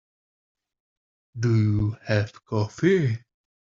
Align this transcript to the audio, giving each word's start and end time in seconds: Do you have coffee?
Do 1.39 1.55
you 1.61 1.97
have 2.07 2.43
coffee? 2.45 3.19